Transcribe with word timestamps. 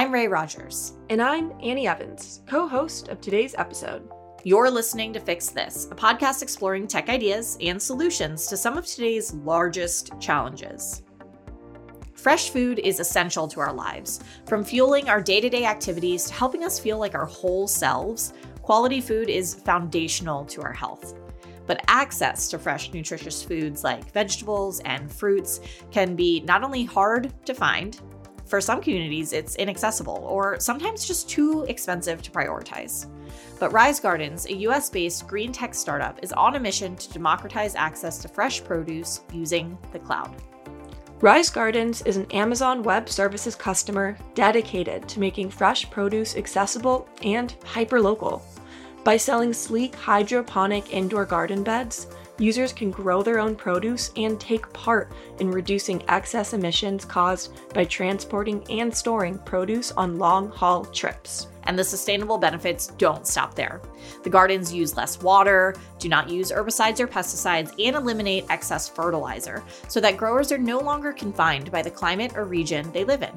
I'm 0.00 0.12
Ray 0.12 0.28
Rogers. 0.28 0.94
And 1.10 1.20
I'm 1.20 1.52
Annie 1.62 1.86
Evans, 1.86 2.40
co 2.46 2.66
host 2.66 3.08
of 3.08 3.20
today's 3.20 3.54
episode. 3.58 4.08
You're 4.44 4.70
listening 4.70 5.12
to 5.12 5.20
Fix 5.20 5.50
This, 5.50 5.88
a 5.90 5.94
podcast 5.94 6.40
exploring 6.40 6.86
tech 6.86 7.10
ideas 7.10 7.58
and 7.60 7.80
solutions 7.80 8.46
to 8.46 8.56
some 8.56 8.78
of 8.78 8.86
today's 8.86 9.34
largest 9.34 10.18
challenges. 10.18 11.02
Fresh 12.14 12.48
food 12.48 12.78
is 12.78 12.98
essential 12.98 13.46
to 13.48 13.60
our 13.60 13.74
lives. 13.74 14.20
From 14.46 14.64
fueling 14.64 15.10
our 15.10 15.20
day 15.20 15.38
to 15.38 15.50
day 15.50 15.66
activities 15.66 16.24
to 16.24 16.32
helping 16.32 16.64
us 16.64 16.80
feel 16.80 16.98
like 16.98 17.14
our 17.14 17.26
whole 17.26 17.68
selves, 17.68 18.32
quality 18.62 19.02
food 19.02 19.28
is 19.28 19.52
foundational 19.52 20.46
to 20.46 20.62
our 20.62 20.72
health. 20.72 21.14
But 21.66 21.84
access 21.88 22.48
to 22.48 22.58
fresh, 22.58 22.90
nutritious 22.90 23.42
foods 23.42 23.84
like 23.84 24.10
vegetables 24.12 24.80
and 24.86 25.12
fruits 25.12 25.60
can 25.90 26.16
be 26.16 26.40
not 26.40 26.64
only 26.64 26.84
hard 26.84 27.34
to 27.44 27.52
find, 27.52 28.00
for 28.50 28.60
some 28.60 28.82
communities, 28.82 29.32
it's 29.32 29.54
inaccessible 29.54 30.26
or 30.28 30.58
sometimes 30.58 31.06
just 31.06 31.30
too 31.30 31.62
expensive 31.68 32.20
to 32.20 32.32
prioritize. 32.32 33.06
But 33.60 33.72
Rise 33.72 34.00
Gardens, 34.00 34.46
a 34.46 34.54
US 34.66 34.90
based 34.90 35.28
green 35.28 35.52
tech 35.52 35.72
startup, 35.72 36.18
is 36.20 36.32
on 36.32 36.56
a 36.56 36.60
mission 36.60 36.96
to 36.96 37.12
democratize 37.12 37.76
access 37.76 38.18
to 38.18 38.28
fresh 38.28 38.62
produce 38.64 39.20
using 39.32 39.78
the 39.92 40.00
cloud. 40.00 40.34
Rise 41.20 41.48
Gardens 41.48 42.02
is 42.02 42.16
an 42.16 42.26
Amazon 42.32 42.82
Web 42.82 43.08
Services 43.08 43.54
customer 43.54 44.18
dedicated 44.34 45.08
to 45.08 45.20
making 45.20 45.50
fresh 45.50 45.88
produce 45.88 46.36
accessible 46.36 47.08
and 47.22 47.54
hyperlocal. 47.60 48.42
By 49.04 49.16
selling 49.16 49.52
sleek 49.52 49.94
hydroponic 49.94 50.92
indoor 50.92 51.24
garden 51.24 51.62
beds, 51.62 52.08
users 52.40 52.72
can 52.72 52.90
grow 52.90 53.22
their 53.22 53.38
own 53.38 53.54
produce 53.54 54.10
and 54.16 54.40
take 54.40 54.72
part 54.72 55.12
in 55.38 55.50
reducing 55.50 56.02
excess 56.08 56.54
emissions 56.54 57.04
caused 57.04 57.52
by 57.74 57.84
transporting 57.84 58.64
and 58.70 58.94
storing 58.94 59.38
produce 59.40 59.92
on 59.92 60.18
long 60.18 60.50
haul 60.50 60.84
trips. 60.86 61.48
And 61.64 61.78
the 61.78 61.84
sustainable 61.84 62.38
benefits 62.38 62.88
don't 62.98 63.26
stop 63.26 63.54
there. 63.54 63.82
The 64.24 64.30
gardens 64.30 64.72
use 64.72 64.96
less 64.96 65.20
water, 65.22 65.76
do 65.98 66.08
not 66.08 66.30
use 66.30 66.50
herbicides 66.50 66.98
or 66.98 67.06
pesticides, 67.06 67.72
and 67.78 67.94
eliminate 67.94 68.46
excess 68.48 68.88
fertilizer 68.88 69.62
so 69.86 70.00
that 70.00 70.16
growers 70.16 70.50
are 70.50 70.58
no 70.58 70.78
longer 70.78 71.12
confined 71.12 71.70
by 71.70 71.82
the 71.82 71.90
climate 71.90 72.32
or 72.34 72.44
region 72.44 72.90
they 72.92 73.04
live 73.04 73.22
in 73.22 73.32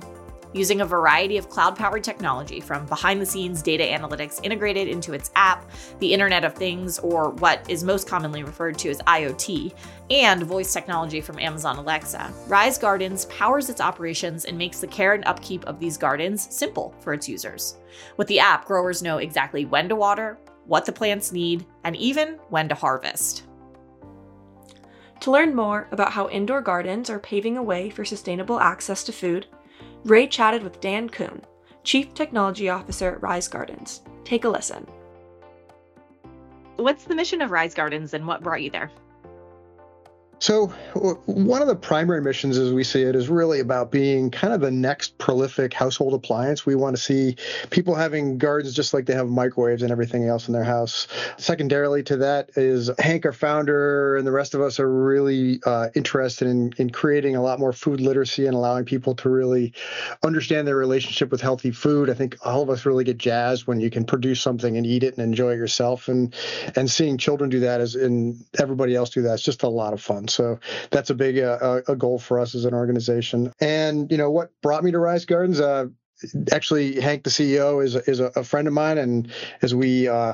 using 0.53 0.81
a 0.81 0.85
variety 0.85 1.37
of 1.37 1.49
cloud 1.49 1.75
powered 1.75 2.03
technology 2.03 2.59
from 2.59 2.85
behind 2.85 3.19
the 3.19 3.25
scenes 3.25 3.61
data 3.61 3.83
analytics 3.83 4.39
integrated 4.43 4.87
into 4.87 5.13
its 5.13 5.31
app, 5.35 5.69
the 5.99 6.13
Internet 6.13 6.45
of 6.45 6.53
Things, 6.53 6.99
or 6.99 7.31
what 7.31 7.67
is 7.69 7.83
most 7.83 8.07
commonly 8.07 8.43
referred 8.43 8.77
to 8.79 8.89
as 8.89 8.99
IoT, 8.99 9.73
and 10.09 10.43
voice 10.43 10.71
technology 10.71 11.21
from 11.21 11.39
Amazon 11.39 11.77
Alexa. 11.77 12.31
Rise 12.47 12.77
Gardens 12.77 13.25
powers 13.25 13.69
its 13.69 13.81
operations 13.81 14.45
and 14.45 14.57
makes 14.57 14.79
the 14.79 14.87
care 14.87 15.13
and 15.13 15.25
upkeep 15.25 15.65
of 15.65 15.79
these 15.79 15.97
gardens 15.97 16.47
simple 16.53 16.93
for 16.99 17.13
its 17.13 17.27
users. 17.27 17.77
With 18.17 18.27
the 18.27 18.39
app, 18.39 18.65
growers 18.65 19.01
know 19.01 19.17
exactly 19.17 19.65
when 19.65 19.89
to 19.89 19.95
water, 19.95 20.37
what 20.65 20.85
the 20.85 20.91
plants 20.91 21.31
need, 21.31 21.65
and 21.83 21.95
even 21.95 22.39
when 22.49 22.69
to 22.69 22.75
harvest. 22.75 23.43
To 25.21 25.31
learn 25.31 25.55
more 25.55 25.87
about 25.91 26.11
how 26.11 26.27
indoor 26.29 26.61
gardens 26.61 27.09
are 27.09 27.19
paving 27.19 27.57
a 27.57 27.63
way 27.63 27.89
for 27.89 28.03
sustainable 28.03 28.59
access 28.59 29.05
to 29.05 29.13
food, 29.13 29.47
Ray 30.05 30.27
chatted 30.27 30.63
with 30.63 30.81
Dan 30.81 31.07
Kuhn, 31.07 31.41
Chief 31.85 32.13
Technology 32.13 32.67
Officer 32.67 33.11
at 33.11 33.21
Rise 33.21 33.47
Gardens. 33.47 34.01
Take 34.25 34.43
a 34.43 34.49
listen. 34.49 34.85
What's 36.75 37.05
the 37.05 37.15
mission 37.15 37.41
of 37.41 37.51
Rise 37.51 37.73
Gardens 37.73 38.13
and 38.13 38.27
what 38.27 38.43
brought 38.43 38.61
you 38.61 38.69
there? 38.69 38.91
So, 40.43 40.67
one 41.25 41.61
of 41.61 41.69
the 41.69 41.75
primary 41.77 42.21
missions, 42.21 42.57
as 42.57 42.73
we 42.73 42.83
see 42.83 43.03
it, 43.03 43.15
is 43.15 43.29
really 43.29 43.61
about 43.61 43.91
being 43.91 44.29
kind 44.29 44.53
of 44.53 44.59
the 44.59 44.71
next 44.71 45.17
prolific 45.17 45.73
household 45.73 46.13
appliance. 46.13 46.65
We 46.65 46.75
want 46.75 46.97
to 46.97 47.01
see 47.01 47.37
people 47.69 47.95
having 47.95 48.39
gardens 48.39 48.73
just 48.73 48.93
like 48.93 49.05
they 49.05 49.13
have 49.13 49.29
microwaves 49.29 49.83
and 49.83 49.89
everything 49.89 50.27
else 50.27 50.49
in 50.49 50.53
their 50.53 50.65
house. 50.65 51.07
Secondarily 51.37 52.03
to 52.03 52.17
that 52.17 52.49
is 52.57 52.91
Hank, 52.99 53.25
our 53.25 53.31
founder, 53.31 54.17
and 54.17 54.27
the 54.27 54.33
rest 54.33 54.53
of 54.53 54.59
us 54.59 54.81
are 54.81 54.93
really 54.93 55.61
uh, 55.65 55.87
interested 55.95 56.49
in, 56.49 56.73
in 56.77 56.89
creating 56.89 57.37
a 57.37 57.41
lot 57.41 57.57
more 57.57 57.71
food 57.71 58.01
literacy 58.01 58.45
and 58.45 58.53
allowing 58.53 58.83
people 58.83 59.15
to 59.15 59.29
really 59.29 59.71
understand 60.23 60.67
their 60.67 60.75
relationship 60.75 61.31
with 61.31 61.39
healthy 61.39 61.71
food. 61.71 62.09
I 62.09 62.15
think 62.15 62.35
all 62.43 62.61
of 62.61 62.69
us 62.69 62.85
really 62.85 63.05
get 63.05 63.17
jazzed 63.17 63.65
when 63.65 63.79
you 63.79 63.89
can 63.89 64.03
produce 64.03 64.41
something 64.41 64.75
and 64.75 64.85
eat 64.85 65.03
it 65.03 65.17
and 65.17 65.23
enjoy 65.25 65.53
it 65.53 65.57
yourself. 65.57 66.09
And 66.09 66.35
and 66.75 66.91
seeing 66.91 67.17
children 67.17 67.49
do 67.49 67.61
that 67.61 67.79
and 67.95 68.43
everybody 68.59 68.93
else 68.93 69.09
do 69.11 69.21
that, 69.21 69.35
it's 69.35 69.43
just 69.43 69.63
a 69.63 69.69
lot 69.69 69.93
of 69.93 70.01
fun. 70.01 70.27
So 70.33 70.59
that's 70.91 71.09
a 71.09 71.15
big 71.15 71.39
uh, 71.39 71.81
a 71.87 71.95
goal 71.95 72.19
for 72.19 72.39
us 72.39 72.55
as 72.55 72.65
an 72.65 72.73
organization. 72.73 73.51
And 73.59 74.11
you 74.11 74.17
know 74.17 74.31
what 74.31 74.51
brought 74.61 74.83
me 74.83 74.91
to 74.91 74.99
Rise 74.99 75.25
Gardens? 75.25 75.59
Uh, 75.59 75.87
actually, 76.51 76.99
Hank, 76.99 77.23
the 77.23 77.29
CEO, 77.29 77.83
is 77.83 77.95
is 77.95 78.19
a, 78.19 78.31
a 78.35 78.43
friend 78.43 78.67
of 78.67 78.73
mine, 78.73 78.97
and 78.97 79.31
as 79.61 79.73
we 79.73 80.07
uh, 80.07 80.33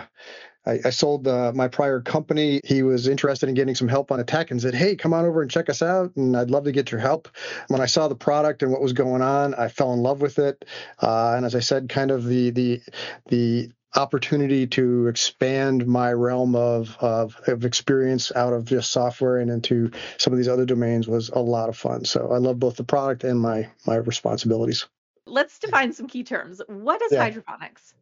I, 0.65 0.79
I, 0.85 0.89
sold 0.89 1.27
uh, 1.27 1.51
my 1.55 1.67
prior 1.67 2.01
company. 2.01 2.61
He 2.63 2.83
was 2.83 3.07
interested 3.07 3.49
in 3.49 3.55
getting 3.55 3.75
some 3.75 3.87
help 3.87 4.11
on 4.11 4.19
a 4.19 4.23
tech 4.23 4.51
and 4.51 4.61
said, 4.61 4.75
Hey, 4.75 4.95
come 4.95 5.13
on 5.13 5.25
over 5.25 5.41
and 5.41 5.49
check 5.49 5.69
us 5.69 5.81
out. 5.81 6.15
And 6.15 6.35
I'd 6.35 6.51
love 6.51 6.65
to 6.65 6.71
get 6.71 6.91
your 6.91 6.99
help. 6.99 7.29
When 7.69 7.81
I 7.81 7.85
saw 7.85 8.07
the 8.07 8.15
product 8.15 8.61
and 8.61 8.71
what 8.71 8.81
was 8.81 8.93
going 8.93 9.21
on, 9.21 9.55
I 9.55 9.69
fell 9.69 9.93
in 9.93 10.01
love 10.01 10.21
with 10.21 10.37
it. 10.37 10.65
Uh, 11.01 11.33
and 11.35 11.45
as 11.45 11.55
I 11.55 11.59
said, 11.59 11.89
kind 11.89 12.11
of 12.11 12.25
the, 12.25 12.51
the, 12.51 12.81
the, 13.29 13.71
opportunity 13.95 14.67
to 14.67 15.07
expand 15.07 15.87
my 15.87 16.11
realm 16.13 16.55
of, 16.55 16.95
of, 16.99 17.39
of 17.47 17.65
experience 17.65 18.31
out 18.35 18.53
of 18.53 18.65
just 18.65 18.91
software 18.91 19.37
and 19.37 19.49
into 19.49 19.91
some 20.17 20.33
of 20.33 20.37
these 20.37 20.47
other 20.47 20.65
domains 20.65 21.07
was 21.07 21.29
a 21.29 21.39
lot 21.39 21.69
of 21.69 21.77
fun. 21.77 22.05
So 22.05 22.31
I 22.31 22.37
love 22.37 22.59
both 22.59 22.75
the 22.75 22.83
product 22.83 23.23
and 23.23 23.39
my 23.39 23.69
my 23.85 23.95
responsibilities. 23.95 24.85
Let's 25.25 25.59
define 25.59 25.93
some 25.93 26.07
key 26.07 26.23
terms. 26.23 26.61
What 26.67 27.01
is 27.01 27.11
yeah. 27.11 27.23
hydroponics? 27.23 27.93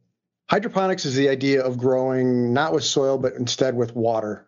Hydroponics 0.50 1.06
is 1.06 1.16
the 1.16 1.28
idea 1.28 1.62
of 1.62 1.78
growing 1.78 2.54
not 2.54 2.74
with 2.74 2.86
soil, 2.86 3.18
but 3.18 3.34
instead 3.34 3.75
with 3.75 3.96
water. 3.96 4.47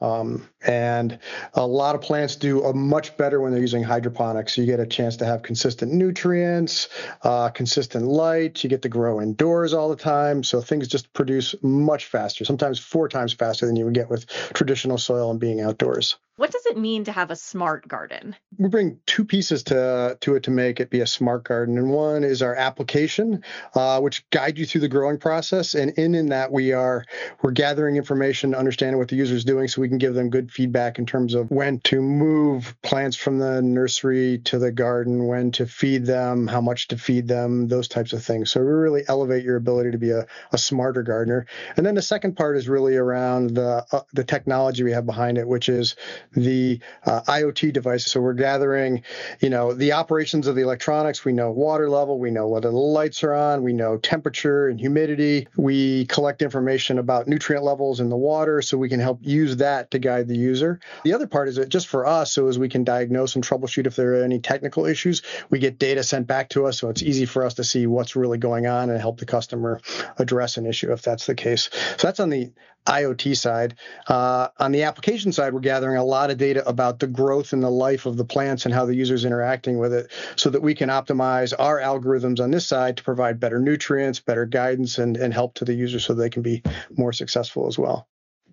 Um, 0.00 0.48
and 0.66 1.18
a 1.54 1.66
lot 1.66 1.94
of 1.94 2.02
plants 2.02 2.36
do 2.36 2.62
a 2.64 2.74
much 2.74 3.16
better 3.16 3.40
when 3.40 3.52
they're 3.52 3.60
using 3.60 3.82
hydroponics. 3.82 4.58
You 4.58 4.66
get 4.66 4.80
a 4.80 4.86
chance 4.86 5.16
to 5.18 5.24
have 5.24 5.42
consistent 5.42 5.92
nutrients, 5.92 6.88
uh, 7.22 7.48
consistent 7.48 8.06
light. 8.06 8.62
You 8.62 8.70
get 8.70 8.82
to 8.82 8.88
grow 8.88 9.20
indoors 9.20 9.72
all 9.72 9.88
the 9.88 9.96
time. 9.96 10.42
So 10.42 10.60
things 10.60 10.88
just 10.88 11.12
produce 11.12 11.54
much 11.62 12.06
faster, 12.06 12.44
sometimes 12.44 12.78
four 12.78 13.08
times 13.08 13.32
faster 13.32 13.66
than 13.66 13.76
you 13.76 13.84
would 13.84 13.94
get 13.94 14.10
with 14.10 14.26
traditional 14.26 14.98
soil 14.98 15.30
and 15.30 15.40
being 15.40 15.60
outdoors. 15.60 16.16
What 16.36 16.52
does 16.52 16.66
it 16.66 16.76
mean 16.76 17.04
to 17.04 17.12
have 17.12 17.30
a 17.30 17.36
smart 17.36 17.88
garden? 17.88 18.36
We 18.58 18.68
bring 18.68 19.00
two 19.06 19.24
pieces 19.24 19.62
to 19.64 20.18
to 20.20 20.34
it 20.34 20.42
to 20.42 20.50
make 20.50 20.80
it 20.80 20.90
be 20.90 21.00
a 21.00 21.06
smart 21.06 21.44
garden, 21.44 21.78
and 21.78 21.90
one 21.90 22.24
is 22.24 22.42
our 22.42 22.54
application, 22.54 23.42
uh, 23.74 24.00
which 24.00 24.28
guide 24.28 24.58
you 24.58 24.66
through 24.66 24.82
the 24.82 24.88
growing 24.88 25.18
process. 25.18 25.72
And 25.72 25.92
in 25.92 26.14
in 26.14 26.26
that 26.26 26.52
we 26.52 26.72
are 26.72 27.06
we're 27.40 27.52
gathering 27.52 27.96
information, 27.96 28.54
understanding 28.54 28.98
what 28.98 29.08
the 29.08 29.16
user 29.16 29.34
is 29.34 29.46
doing, 29.46 29.66
so 29.66 29.80
we 29.80 29.88
can 29.88 29.96
give 29.96 30.12
them 30.12 30.28
good 30.28 30.52
feedback 30.52 30.98
in 30.98 31.06
terms 31.06 31.32
of 31.32 31.50
when 31.50 31.80
to 31.80 32.02
move 32.02 32.76
plants 32.82 33.16
from 33.16 33.38
the 33.38 33.62
nursery 33.62 34.38
to 34.44 34.58
the 34.58 34.72
garden, 34.72 35.26
when 35.26 35.52
to 35.52 35.64
feed 35.64 36.04
them, 36.04 36.46
how 36.46 36.60
much 36.60 36.88
to 36.88 36.98
feed 36.98 37.28
them, 37.28 37.68
those 37.68 37.88
types 37.88 38.12
of 38.12 38.22
things. 38.22 38.50
So 38.50 38.60
we 38.60 38.66
really 38.66 39.04
elevate 39.08 39.42
your 39.42 39.56
ability 39.56 39.92
to 39.92 39.98
be 39.98 40.10
a, 40.10 40.26
a 40.52 40.58
smarter 40.58 41.02
gardener. 41.02 41.46
And 41.78 41.86
then 41.86 41.94
the 41.94 42.02
second 42.02 42.36
part 42.36 42.58
is 42.58 42.68
really 42.68 42.96
around 42.96 43.54
the 43.54 43.86
uh, 43.90 44.02
the 44.12 44.24
technology 44.24 44.82
we 44.82 44.92
have 44.92 45.06
behind 45.06 45.38
it, 45.38 45.48
which 45.48 45.70
is 45.70 45.96
the 46.32 46.80
uh, 47.04 47.22
IoT 47.22 47.72
devices. 47.72 48.12
So 48.12 48.20
we're 48.20 48.34
gathering, 48.34 49.02
you 49.40 49.50
know, 49.50 49.72
the 49.72 49.92
operations 49.92 50.46
of 50.46 50.54
the 50.54 50.62
electronics. 50.62 51.24
We 51.24 51.32
know 51.32 51.50
water 51.50 51.88
level. 51.88 52.18
We 52.18 52.30
know 52.30 52.48
whether 52.48 52.70
the 52.70 52.76
lights 52.76 53.22
are 53.24 53.34
on. 53.34 53.62
We 53.62 53.72
know 53.72 53.96
temperature 53.96 54.68
and 54.68 54.80
humidity. 54.80 55.48
We 55.56 56.06
collect 56.06 56.42
information 56.42 56.98
about 56.98 57.28
nutrient 57.28 57.64
levels 57.64 58.00
in 58.00 58.08
the 58.08 58.16
water, 58.16 58.62
so 58.62 58.78
we 58.78 58.88
can 58.88 59.00
help 59.00 59.20
use 59.22 59.56
that 59.56 59.90
to 59.90 59.98
guide 59.98 60.28
the 60.28 60.36
user. 60.36 60.80
The 61.04 61.12
other 61.12 61.26
part 61.26 61.48
is 61.48 61.56
that 61.56 61.68
just 61.68 61.88
for 61.88 62.06
us, 62.06 62.32
so 62.32 62.48
as 62.48 62.58
we 62.58 62.68
can 62.68 62.84
diagnose 62.84 63.34
and 63.34 63.44
troubleshoot 63.46 63.86
if 63.86 63.96
there 63.96 64.14
are 64.14 64.24
any 64.24 64.40
technical 64.40 64.86
issues, 64.86 65.22
we 65.50 65.58
get 65.58 65.78
data 65.78 66.02
sent 66.02 66.26
back 66.26 66.48
to 66.50 66.66
us, 66.66 66.78
so 66.78 66.88
it's 66.88 67.02
easy 67.02 67.26
for 67.26 67.44
us 67.44 67.54
to 67.54 67.64
see 67.64 67.86
what's 67.86 68.16
really 68.16 68.38
going 68.38 68.66
on 68.66 68.90
and 68.90 69.00
help 69.00 69.18
the 69.18 69.26
customer 69.26 69.80
address 70.18 70.56
an 70.56 70.66
issue 70.66 70.92
if 70.92 71.02
that's 71.02 71.26
the 71.26 71.34
case. 71.34 71.70
So 71.98 72.06
that's 72.06 72.20
on 72.20 72.30
the 72.30 72.52
IoT 72.86 73.36
side. 73.36 73.74
Uh, 74.08 74.48
on 74.58 74.72
the 74.72 74.84
application 74.84 75.32
side, 75.32 75.52
we're 75.52 75.60
gathering 75.60 75.96
a 75.96 76.04
lot 76.04 76.30
of 76.30 76.38
data 76.38 76.66
about 76.68 76.98
the 76.98 77.06
growth 77.06 77.52
and 77.52 77.62
the 77.62 77.70
life 77.70 78.06
of 78.06 78.16
the 78.16 78.24
plants 78.24 78.64
and 78.64 78.74
how 78.74 78.86
the 78.86 78.94
user's 78.94 79.24
interacting 79.24 79.78
with 79.78 79.92
it 79.92 80.10
so 80.36 80.50
that 80.50 80.62
we 80.62 80.74
can 80.74 80.88
optimize 80.88 81.52
our 81.58 81.78
algorithms 81.78 82.40
on 82.40 82.50
this 82.50 82.66
side 82.66 82.96
to 82.96 83.02
provide 83.02 83.40
better 83.40 83.58
nutrients, 83.58 84.20
better 84.20 84.46
guidance, 84.46 84.98
and, 84.98 85.16
and 85.16 85.34
help 85.34 85.54
to 85.54 85.64
the 85.64 85.74
user 85.74 86.00
so 86.00 86.14
they 86.14 86.30
can 86.30 86.42
be 86.42 86.62
more 86.96 87.12
successful 87.12 87.66
as 87.66 87.78
well. 87.78 88.08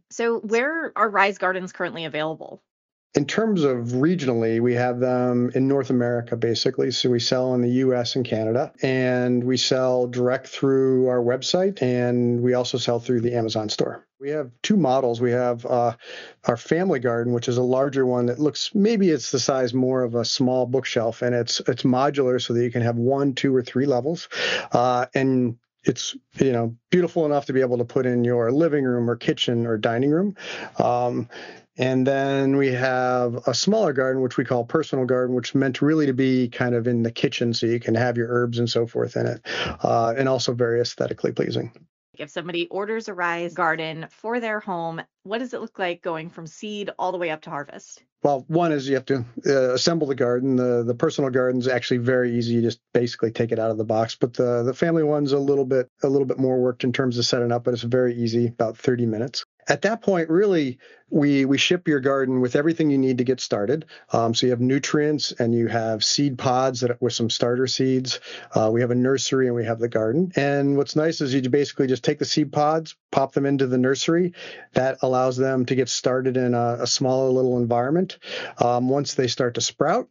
So, 0.10 0.40
where 0.40 0.92
are 0.96 1.10
Rise 1.10 1.38
Gardens 1.38 1.72
currently 1.72 2.06
available? 2.06 2.62
In 3.16 3.26
terms 3.26 3.64
of 3.64 3.78
regionally, 3.90 4.60
we 4.60 4.74
have 4.74 5.00
them 5.00 5.52
in 5.54 5.68
North 5.68 5.92
America 5.92 6.36
basically. 6.36 6.90
So 6.90 7.12
we 7.12 7.20
sell 7.20 7.54
in 7.54 7.62
the 7.62 7.70
US 7.86 8.16
and 8.16 8.26
Canada, 8.26 8.74
and 8.82 9.44
we 9.44 9.56
sell 9.56 10.08
direct 10.08 10.48
through 10.48 11.08
our 11.08 11.20
website, 11.20 11.82
and 11.82 12.42
we 12.42 12.56
also 12.56 12.80
sell 12.80 13.00
through 13.00 13.22
the 13.22 13.36
Amazon 13.36 13.70
store. 13.70 14.08
We 14.24 14.30
have 14.30 14.52
two 14.62 14.78
models. 14.78 15.20
We 15.20 15.32
have 15.32 15.66
uh, 15.66 15.98
our 16.46 16.56
family 16.56 17.02
garden, 17.02 17.34
which 17.34 17.50
is 17.50 17.58
a 17.58 17.62
larger 17.62 18.06
one 18.06 18.28
that 18.28 18.40
looks 18.40 18.74
maybe 18.74 19.10
it's 19.10 19.32
the 19.32 19.40
size 19.40 19.74
more 19.74 20.02
of 20.02 20.16
a 20.16 20.24
small 20.24 20.66
bookshelf, 20.66 21.22
and 21.22 21.36
it's 21.36 21.60
it's 21.68 21.84
modular 21.84 22.42
so 22.42 22.54
that 22.54 22.64
you 22.64 22.72
can 22.72 22.84
have 22.84 22.96
one, 22.96 23.36
two, 23.36 23.54
or 23.54 23.62
three 23.62 23.86
levels, 23.86 24.30
uh, 24.72 25.08
and 25.14 25.58
it's 25.84 26.16
you 26.36 26.54
know 26.54 26.74
beautiful 26.90 27.26
enough 27.26 27.48
to 27.48 27.54
be 27.54 27.60
able 27.60 27.78
to 27.80 27.84
put 27.84 28.06
in 28.06 28.24
your 28.24 28.50
living 28.50 28.86
room 28.86 29.10
or 29.10 29.18
kitchen 29.18 29.68
or 29.68 29.78
dining 29.78 30.12
room. 30.12 30.38
Um, 30.80 31.28
and 31.76 32.08
then 32.08 32.56
we 32.56 32.72
have 32.72 33.46
a 33.46 33.54
smaller 33.54 33.92
garden, 33.92 34.22
which 34.22 34.38
we 34.38 34.46
call 34.46 34.64
personal 34.64 35.04
garden, 35.04 35.36
which 35.36 35.54
meant 35.54 35.82
really 35.82 36.06
to 36.06 36.14
be 36.14 36.48
kind 36.48 36.76
of 36.76 36.88
in 36.88 37.04
the 37.04 37.12
kitchen 37.12 37.54
so 37.54 37.66
you 37.66 37.82
can 37.82 37.96
have 37.96 38.16
your 38.16 38.30
herbs 38.30 38.58
and 38.58 38.70
so 38.70 38.88
forth 38.88 39.18
in 39.18 39.26
it, 39.26 39.42
uh, 39.84 40.14
and 40.18 40.30
also 40.30 40.54
very 40.54 40.80
aesthetically 40.80 41.34
pleasing. 41.34 41.74
If 42.18 42.30
somebody 42.30 42.68
orders 42.68 43.08
a 43.08 43.14
rise 43.14 43.54
garden 43.54 44.08
for 44.10 44.40
their 44.40 44.60
home, 44.60 45.02
what 45.24 45.40
does 45.40 45.54
it 45.54 45.62
look 45.62 45.80
like 45.80 46.02
going 46.02 46.30
from 46.30 46.46
seed 46.46 46.92
all 47.00 47.12
the 47.12 47.18
way 47.18 47.32
up 47.32 47.42
to 47.42 47.50
harvest? 47.50 48.04
Well, 48.22 48.46
one 48.48 48.72
is 48.72 48.88
you 48.88 48.96
have 48.96 49.06
to 49.06 49.26
uh, 49.46 49.74
assemble 49.74 50.08
the 50.08 50.16
garden. 50.16 50.56
The 50.56 50.84
the 50.84 50.96
personal 50.96 51.30
garden's 51.30 51.68
actually 51.68 51.98
very 51.98 52.38
easy. 52.38 52.54
You 52.54 52.62
just 52.62 52.80
basically 52.94 53.32
take 53.32 53.52
it 53.52 53.60
out 53.60 53.72
of 53.72 53.78
the 53.78 53.84
box. 53.84 54.16
But 54.16 54.34
the 54.34 54.64
the 54.64 54.74
family 54.74 55.04
one's 55.04 55.34
a 55.34 55.40
little 55.40 55.66
bit 55.66 55.90
a 56.04 56.08
little 56.08 56.28
bit 56.28 56.40
more 56.40 56.60
worked 56.60 56.84
in 56.84 56.94
terms 56.94 57.18
of 57.18 57.26
setting 57.26 57.52
up, 57.52 57.64
but 57.64 57.74
it's 57.74 57.84
very 57.84 58.16
easy, 58.16 58.48
about 58.48 58.78
30 58.78 59.06
minutes 59.08 59.44
at 59.68 59.82
that 59.84 60.02
point, 60.02 60.30
really, 60.30 60.80
we 61.10 61.46
we 61.46 61.58
ship 61.58 61.88
your 61.88 62.00
garden 62.00 62.42
with 62.42 62.56
everything 62.56 62.90
you 62.90 62.98
need 62.98 63.20
to 63.20 63.24
get 63.24 63.40
started. 63.40 63.86
Um, 64.12 64.34
so 64.34 64.48
you 64.48 64.52
have 64.52 64.60
nutrients 64.60 65.32
and 65.32 65.54
you 65.54 65.68
have 65.68 66.04
seed 66.04 66.38
pods 66.38 66.82
that 66.82 67.00
with 67.02 67.14
some 67.14 67.30
starter 67.30 67.68
seeds. 67.68 68.20
Uh, 68.56 68.72
we 68.74 68.82
have 68.82 68.90
a 68.90 68.96
nursery 68.96 69.46
and 69.46 69.56
we 69.56 69.66
have 69.66 69.80
the 69.80 69.88
garden. 69.88 70.32
And 70.36 70.76
what's 70.76 70.96
nice 70.96 71.22
is 71.22 71.34
you 71.34 71.42
basically 71.50 71.88
just 71.88 72.04
take 72.04 72.20
the 72.20 72.26
seed 72.26 72.52
pods, 72.52 72.96
pop 73.12 73.34
them 73.34 73.46
into 73.46 73.68
the 73.68 73.78
nursery. 73.78 74.34
That 74.74 74.98
allows 75.04 75.38
them 75.38 75.66
to 75.68 75.76
get 75.76 75.90
started 75.90 76.36
in 76.36 76.56
a, 76.56 76.78
a 76.82 76.88
smaller 76.88 77.30
little 77.30 77.58
environment. 77.58 78.18
Um, 78.58 78.90
once 78.90 79.14
they 79.14 79.28
start 79.28 79.54
to 79.56 79.62
sprout, 79.62 80.10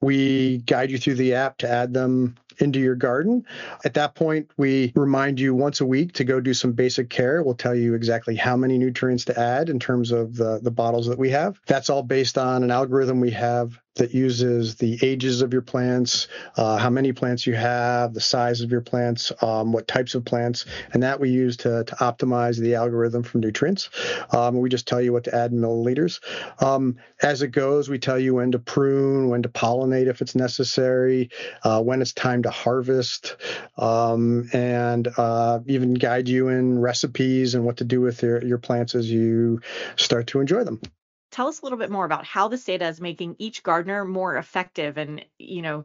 we 0.00 0.58
guide 0.58 0.90
you 0.90 0.98
through 0.98 1.14
the 1.14 1.34
app 1.34 1.58
to 1.58 1.70
add 1.70 1.94
them 1.94 2.36
into 2.62 2.78
your 2.78 2.94
garden. 2.94 3.44
At 3.84 3.94
that 3.94 4.14
point, 4.14 4.50
we 4.56 4.92
remind 4.94 5.40
you 5.40 5.54
once 5.54 5.80
a 5.80 5.86
week 5.86 6.12
to 6.14 6.24
go 6.24 6.40
do 6.40 6.54
some 6.54 6.72
basic 6.72 7.10
care. 7.10 7.42
We'll 7.42 7.54
tell 7.54 7.74
you 7.74 7.94
exactly 7.94 8.36
how 8.36 8.56
many 8.56 8.78
nutrients 8.78 9.24
to 9.26 9.38
add 9.38 9.68
in 9.68 9.78
terms 9.78 10.10
of 10.10 10.36
the, 10.36 10.60
the 10.62 10.70
bottles 10.70 11.06
that 11.06 11.18
we 11.18 11.30
have. 11.30 11.60
That's 11.66 11.90
all 11.90 12.02
based 12.02 12.38
on 12.38 12.62
an 12.62 12.70
algorithm 12.70 13.20
we 13.20 13.30
have 13.30 13.80
that 13.96 14.14
uses 14.14 14.76
the 14.76 14.98
ages 15.02 15.42
of 15.42 15.52
your 15.52 15.62
plants, 15.62 16.28
uh, 16.56 16.76
how 16.76 16.90
many 16.90 17.12
plants 17.12 17.46
you 17.46 17.54
have, 17.54 18.14
the 18.14 18.20
size 18.20 18.60
of 18.60 18.70
your 18.70 18.80
plants, 18.80 19.32
um, 19.42 19.72
what 19.72 19.88
types 19.88 20.14
of 20.14 20.24
plants, 20.24 20.64
and 20.92 21.02
that 21.02 21.18
we 21.18 21.30
use 21.30 21.56
to, 21.56 21.84
to 21.84 21.94
optimize 21.96 22.58
the 22.58 22.76
algorithm 22.76 23.22
for 23.22 23.38
nutrients. 23.38 23.90
Um, 24.30 24.60
we 24.60 24.68
just 24.68 24.86
tell 24.86 25.00
you 25.00 25.12
what 25.12 25.24
to 25.24 25.34
add 25.34 25.50
in 25.50 25.58
milliliters. 25.58 26.20
Um, 26.62 26.96
as 27.20 27.42
it 27.42 27.48
goes, 27.48 27.88
we 27.88 27.98
tell 27.98 28.18
you 28.18 28.34
when 28.34 28.52
to 28.52 28.58
prune, 28.58 29.28
when 29.28 29.42
to 29.42 29.48
pollinate 29.48 30.06
if 30.06 30.22
it's 30.22 30.36
necessary, 30.36 31.30
uh, 31.64 31.82
when 31.82 32.00
it's 32.00 32.12
time 32.12 32.44
to 32.44 32.50
harvest, 32.50 33.36
um, 33.76 34.48
and 34.52 35.08
uh, 35.18 35.58
even 35.66 35.94
guide 35.94 36.28
you 36.28 36.48
in 36.48 36.78
recipes 36.78 37.54
and 37.54 37.64
what 37.64 37.78
to 37.78 37.84
do 37.84 38.00
with 38.00 38.22
your, 38.22 38.44
your 38.44 38.58
plants 38.58 38.94
as 38.94 39.10
you 39.10 39.60
start 39.96 40.28
to 40.28 40.40
enjoy 40.40 40.62
them 40.62 40.80
tell 41.30 41.48
us 41.48 41.60
a 41.60 41.64
little 41.64 41.78
bit 41.78 41.90
more 41.90 42.04
about 42.04 42.24
how 42.24 42.48
this 42.48 42.64
data 42.64 42.86
is 42.88 43.00
making 43.00 43.36
each 43.38 43.62
gardener 43.62 44.04
more 44.04 44.36
effective 44.36 44.98
and 44.98 45.24
you 45.38 45.62
know 45.62 45.84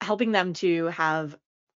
helping 0.00 0.32
them 0.32 0.54
to 0.54 0.86
have 0.86 1.36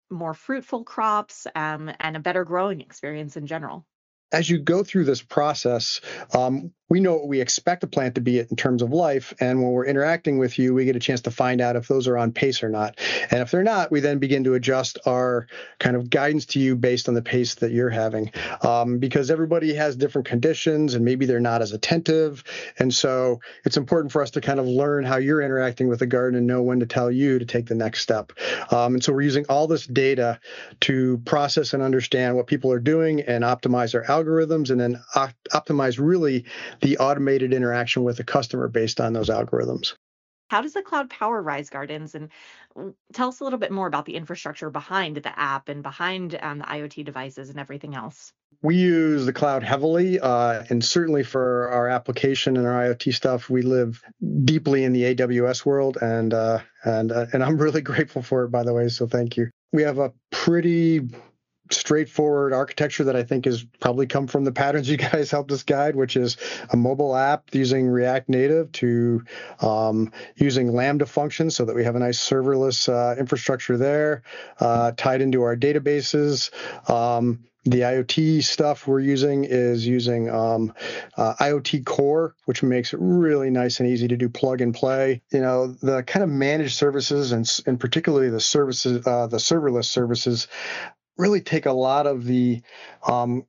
more 0.09 0.33
fruitful 0.33 0.83
crops 0.83 1.47
um, 1.55 1.91
and 1.99 2.15
a 2.15 2.19
better 2.19 2.45
growing 2.45 2.81
experience 2.81 3.37
in 3.37 3.47
general 3.47 3.85
as 4.33 4.50
you 4.50 4.57
go 4.57 4.83
through 4.83 5.06
this 5.06 5.21
process, 5.21 6.01
um, 6.33 6.74
we 6.89 7.00
know 7.00 7.13
what 7.13 7.27
we 7.27 7.41
expect 7.41 7.83
a 7.83 7.88
plant 7.88 8.13
to 8.13 8.21
be 8.21 8.38
in 8.38 8.56
terms 8.56 8.83
of 8.83 8.91
life. 8.91 9.33
And 9.39 9.63
when 9.63 9.71
we're 9.71 9.88
interacting 9.88 10.38
with 10.38 10.59
you, 10.59 10.75
we 10.75 10.85
get 10.85 10.95
a 10.95 11.00
chance 11.00 11.21
to 11.21 11.31
find 11.31 11.59
out 11.59 11.75
if 11.75 11.88
those 11.88 12.07
are 12.07 12.19
on 12.19 12.33
pace 12.33 12.62
or 12.62 12.69
not. 12.69 13.00
And 13.31 13.41
if 13.41 13.50
they're 13.50 13.63
not, 13.63 13.89
we 13.89 14.00
then 14.00 14.19
begin 14.19 14.44
to 14.44 14.53
adjust 14.53 15.00
our 15.07 15.47
kind 15.80 15.95
of 15.95 16.12
guidance 16.12 16.45
to 16.47 16.59
you 16.59 16.75
based 16.75 17.07
on 17.07 17.15
the 17.15 17.24
pace 17.24 17.56
that 17.56 17.71
you're 17.71 17.89
having. 17.89 18.31
Um, 18.62 19.00
because 19.00 19.31
everybody 19.31 19.74
has 19.74 19.95
different 19.95 20.27
conditions 20.27 20.94
and 20.94 21.03
maybe 21.03 21.25
they're 21.25 21.39
not 21.39 21.63
as 21.63 21.71
attentive. 21.71 22.44
And 22.77 22.94
so 22.94 23.39
it's 23.65 23.77
important 23.77 24.12
for 24.12 24.21
us 24.21 24.30
to 24.31 24.41
kind 24.41 24.59
of 24.59 24.68
learn 24.68 25.03
how 25.03 25.18
you're 25.18 25.41
interacting 25.41 25.88
with 25.88 25.97
the 25.97 26.06
garden 26.06 26.38
and 26.38 26.45
know 26.45 26.62
when 26.62 26.81
to 26.81 26.85
tell 26.85 27.09
you 27.09 27.39
to 27.39 27.45
take 27.45 27.65
the 27.65 27.75
next 27.75 28.01
step. 28.01 28.33
Um, 28.71 28.95
and 28.95 29.03
so 29.03 29.13
we're 29.13 29.21
using 29.21 29.45
all 29.50 29.65
this 29.65 29.88
data 29.88 30.39
to 30.81 31.18
process 31.25 31.74
and 31.74 31.81
understand 31.81 32.35
what 32.35 32.45
people 32.45 32.71
are 32.71 32.80
doing 32.80 33.21
and 33.21 33.44
optimize 33.44 33.95
our 33.95 34.03
algorithms 34.23 34.69
and 34.69 34.79
then 34.79 35.01
op- 35.15 35.33
optimize 35.51 35.99
really 35.99 36.45
the 36.81 36.97
automated 36.97 37.53
interaction 37.53 38.03
with 38.03 38.17
the 38.17 38.23
customer 38.23 38.67
based 38.67 38.99
on 38.99 39.13
those 39.13 39.29
algorithms. 39.29 39.93
How 40.49 40.61
does 40.61 40.73
the 40.73 40.83
cloud 40.83 41.09
power 41.09 41.41
Rise 41.41 41.69
Gardens? 41.69 42.13
And 42.13 42.29
tell 43.13 43.29
us 43.29 43.39
a 43.39 43.43
little 43.43 43.59
bit 43.59 43.71
more 43.71 43.87
about 43.87 44.05
the 44.05 44.15
infrastructure 44.15 44.69
behind 44.69 45.17
the 45.17 45.39
app 45.39 45.69
and 45.69 45.81
behind 45.81 46.37
um, 46.39 46.59
the 46.59 46.65
IoT 46.65 47.05
devices 47.05 47.49
and 47.49 47.59
everything 47.59 47.95
else. 47.95 48.31
We 48.61 48.75
use 48.75 49.25
the 49.25 49.33
cloud 49.33 49.63
heavily, 49.63 50.19
uh, 50.19 50.63
and 50.69 50.85
certainly 50.85 51.23
for 51.23 51.69
our 51.69 51.89
application 51.89 52.55
and 52.55 52.67
our 52.67 52.83
IoT 52.83 53.13
stuff, 53.13 53.49
we 53.49 53.61
live 53.61 54.01
deeply 54.45 54.83
in 54.83 54.93
the 54.93 55.15
AWS 55.15 55.65
world, 55.65 55.97
and 55.99 56.33
uh, 56.33 56.59
and 56.85 57.11
uh, 57.11 57.25
and 57.33 57.43
I'm 57.43 57.57
really 57.61 57.81
grateful 57.81 58.21
for 58.21 58.43
it. 58.43 58.49
By 58.49 58.63
the 58.63 58.73
way, 58.73 58.87
so 58.89 59.07
thank 59.07 59.35
you. 59.37 59.49
We 59.73 59.81
have 59.83 59.97
a 59.97 60.13
pretty 60.31 61.01
straightforward 61.73 62.53
architecture 62.53 63.03
that 63.05 63.15
I 63.15 63.23
think 63.23 63.45
has 63.45 63.63
probably 63.79 64.07
come 64.07 64.27
from 64.27 64.43
the 64.43 64.51
patterns 64.51 64.89
you 64.89 64.97
guys 65.11 65.31
helped 65.31 65.51
us 65.51 65.63
guide, 65.63 65.95
which 65.95 66.15
is 66.15 66.37
a 66.69 66.77
mobile 66.77 67.15
app 67.15 67.53
using 67.53 67.87
React 67.87 68.29
Native 68.29 68.71
to 68.73 69.23
um, 69.61 70.11
using 70.35 70.73
Lambda 70.73 71.05
functions 71.05 71.55
so 71.55 71.65
that 71.65 71.75
we 71.75 71.83
have 71.83 71.95
a 71.95 71.99
nice 71.99 72.19
serverless 72.19 72.87
uh, 72.89 73.19
infrastructure 73.19 73.77
there 73.77 74.23
uh, 74.59 74.91
tied 74.95 75.21
into 75.21 75.41
our 75.41 75.55
databases. 75.55 76.51
Um, 76.89 77.45
the 77.65 77.81
IoT 77.81 78.43
stuff 78.43 78.87
we're 78.87 78.99
using 78.99 79.45
is 79.45 79.87
using 79.87 80.29
um, 80.29 80.73
uh, 81.15 81.35
IoT 81.39 81.85
Core, 81.85 82.35
which 82.45 82.61
makes 82.61 82.93
it 82.93 82.99
really 83.01 83.49
nice 83.49 83.79
and 83.79 83.87
easy 83.87 84.07
to 84.09 84.17
do 84.17 84.27
plug 84.27 84.59
and 84.59 84.73
play. 84.75 85.21
You 85.31 85.39
know, 85.39 85.67
the 85.67 86.03
kind 86.03 86.23
of 86.23 86.29
managed 86.29 86.75
services 86.75 87.31
and, 87.31 87.49
and 87.65 87.79
particularly 87.79 88.29
the 88.29 88.41
services, 88.41 89.05
uh, 89.07 89.27
the 89.27 89.37
serverless 89.37 89.85
services, 89.85 90.47
really 91.18 91.42
take 91.42 91.65
a 91.65 91.71
lot 91.71 92.07
of 92.07 92.25
the 92.25 92.62
um, 93.07 93.45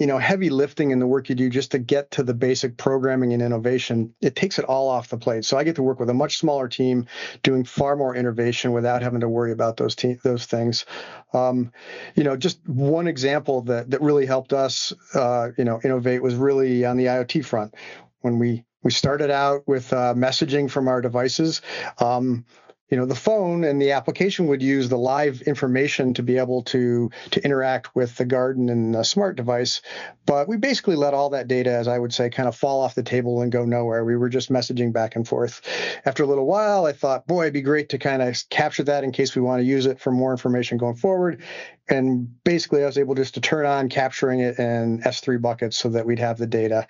you 0.00 0.06
know 0.06 0.18
heavy 0.18 0.48
lifting 0.48 0.90
in 0.90 0.98
the 0.98 1.06
work 1.06 1.28
you 1.28 1.34
do 1.34 1.50
just 1.50 1.72
to 1.72 1.78
get 1.78 2.10
to 2.12 2.22
the 2.22 2.32
basic 2.32 2.76
programming 2.78 3.34
and 3.34 3.42
innovation. 3.42 4.14
It 4.20 4.34
takes 4.34 4.58
it 4.58 4.64
all 4.64 4.88
off 4.88 5.08
the 5.08 5.18
plate. 5.18 5.44
So 5.44 5.58
i 5.58 5.62
get 5.62 5.76
to 5.76 5.82
work 5.82 6.00
with 6.00 6.08
a 6.08 6.14
much 6.14 6.38
smaller 6.38 6.68
team 6.68 7.06
doing 7.42 7.64
far 7.64 7.96
more 7.96 8.16
innovation 8.16 8.72
without 8.72 9.02
having 9.02 9.20
to 9.20 9.28
worry 9.28 9.52
about 9.52 9.76
those 9.76 9.94
te- 9.94 10.18
those 10.24 10.46
things. 10.46 10.86
Um, 11.34 11.70
you 12.14 12.24
know 12.24 12.36
just 12.36 12.66
one 12.66 13.06
example 13.06 13.60
that 13.62 13.90
that 13.90 14.00
really 14.00 14.26
helped 14.26 14.54
us 14.54 14.92
uh, 15.14 15.50
you 15.58 15.64
know 15.64 15.80
innovate 15.84 16.22
was 16.22 16.34
really 16.34 16.84
on 16.86 16.96
the 16.96 17.04
iot 17.04 17.44
front. 17.44 17.74
When 18.22 18.38
we 18.38 18.64
we 18.82 18.90
started 18.90 19.30
out 19.30 19.68
with 19.68 19.92
uh, 19.92 20.14
messaging 20.14 20.70
from 20.70 20.88
our 20.88 21.02
devices 21.02 21.60
um, 21.98 22.46
you 22.90 22.96
know 22.96 23.06
the 23.06 23.14
phone 23.14 23.64
and 23.64 23.80
the 23.80 23.92
application 23.92 24.48
would 24.48 24.62
use 24.62 24.88
the 24.88 24.98
live 24.98 25.42
information 25.42 26.14
to 26.14 26.22
be 26.22 26.38
able 26.38 26.62
to 26.64 27.10
to 27.30 27.44
interact 27.44 27.94
with 27.94 28.16
the 28.16 28.24
garden 28.24 28.68
and 28.68 28.94
the 28.94 29.04
smart 29.04 29.36
device. 29.36 29.80
But 30.26 30.48
we 30.48 30.56
basically 30.56 30.96
let 30.96 31.14
all 31.14 31.30
that 31.30 31.48
data 31.48 31.70
as 31.70 31.88
i 31.88 31.98
would 31.98 32.12
say 32.12 32.30
kind 32.30 32.48
of 32.48 32.56
fall 32.56 32.80
off 32.80 32.94
the 32.94 33.02
table 33.02 33.42
and 33.42 33.52
go 33.52 33.64
nowhere. 33.64 34.04
We 34.04 34.16
were 34.16 34.28
just 34.28 34.50
messaging 34.50 34.92
back 34.92 35.16
and 35.16 35.26
forth. 35.26 35.60
After 36.04 36.24
a 36.24 36.26
little 36.26 36.46
while 36.46 36.84
i 36.84 36.92
thought 36.92 37.26
boy 37.26 37.42
it'd 37.42 37.54
be 37.54 37.62
great 37.62 37.90
to 37.90 37.98
kind 37.98 38.22
of 38.22 38.36
capture 38.50 38.84
that 38.84 39.04
in 39.04 39.12
case 39.12 39.34
we 39.34 39.42
want 39.42 39.60
to 39.60 39.66
use 39.66 39.86
it 39.86 40.00
for 40.00 40.10
more 40.10 40.32
information 40.32 40.78
going 40.78 40.96
forward. 40.96 41.42
And 41.88 42.28
basically 42.44 42.82
i 42.82 42.86
was 42.86 42.98
able 42.98 43.14
just 43.14 43.34
to 43.34 43.40
turn 43.40 43.66
on 43.66 43.88
capturing 43.88 44.40
it 44.40 44.58
in 44.58 45.00
s3 45.02 45.40
buckets 45.40 45.78
so 45.78 45.90
that 45.90 46.06
we'd 46.06 46.18
have 46.18 46.38
the 46.38 46.46
data. 46.46 46.88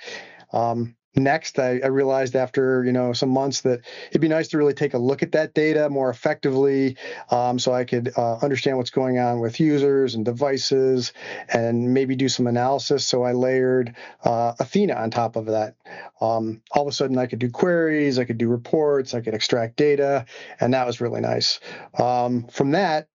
Um, 0.52 0.96
next 1.16 1.58
I, 1.58 1.80
I, 1.82 1.88
realized 1.88 2.36
after 2.36 2.84
you 2.84 2.92
know 2.92 3.12
some 3.12 3.30
months 3.30 3.62
that 3.62 3.80
it'd 4.10 4.20
be 4.20 4.28
nice 4.28 4.48
to 4.48 4.58
really 4.58 4.74
take 4.74 4.94
a 4.94 4.98
look 4.98 5.22
at 5.22 5.32
that 5.32 5.54
data 5.54 5.90
more 5.90 6.08
effectively 6.08 6.96
um, 7.30 7.58
so 7.58 7.72
i 7.72 7.84
could 7.84 8.12
uh, 8.16 8.36
understand 8.36 8.76
what's 8.76 8.90
going 8.90 9.18
on 9.18 9.40
with 9.40 9.58
users 9.58 10.14
and 10.14 10.24
devices 10.24 11.12
and 11.48 11.92
maybe 11.92 12.14
do 12.14 12.28
some 12.28 12.46
analysis. 12.46 13.04
So 13.06 13.24
i 13.24 13.32
layered 13.32 13.94
uh, 14.24 14.54
athena 14.60 14.94
on 14.94 15.10
top 15.10 15.36
of 15.36 15.46
that. 15.46 15.74
Um, 16.20 16.62
all 16.70 16.82
of 16.82 16.88
a 16.88 16.92
sudden 16.92 17.18
i 17.18 17.26
could 17.26 17.38
do 17.40 17.50
queries 17.50 18.18
i 18.18 18.24
could 18.24 18.38
do 18.38 18.48
reports 18.48 19.14
i 19.14 19.20
could 19.20 19.34
extract 19.34 19.76
data 19.76 20.26
and 20.60 20.74
that 20.74 20.86
was 20.86 21.00
really 21.00 21.20
nice. 21.20 21.60
Um, 21.98 22.46
from 22.48 22.72
that 22.72 23.08